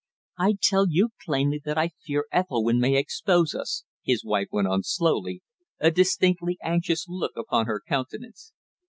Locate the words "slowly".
4.81-5.43